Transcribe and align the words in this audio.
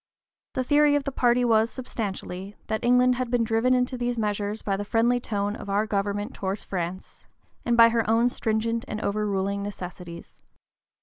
The 0.55 0.63
theory 0.63 0.95
of 0.95 1.03
the 1.03 1.11
party 1.11 1.45
was, 1.45 1.69
substantially, 1.69 2.55
that 2.65 2.83
England 2.83 3.17
had 3.17 3.29
been 3.29 3.43
driven 3.43 3.75
into 3.75 3.99
these 3.99 4.17
measures 4.17 4.63
by 4.63 4.75
the 4.75 4.83
friendly 4.83 5.19
tone 5.19 5.55
of 5.55 5.69
our 5.69 5.85
government 5.85 6.33
towards 6.33 6.65
France, 6.65 7.27
and 7.65 7.77
by 7.77 7.89
her 7.89 8.09
own 8.09 8.27
stringent 8.29 8.83
and 8.87 8.99
overruling 9.01 9.61
necessities. 9.61 10.41